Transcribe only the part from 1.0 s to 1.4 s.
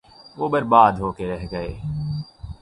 ہو کے